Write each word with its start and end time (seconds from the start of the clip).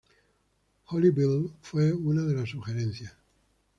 Holy 0.87 1.11
Bible 1.11 1.51
fue 1.61 1.93
una 1.93 2.23
de 2.23 2.33
las 2.33 2.49
sugerencias. 2.49 3.13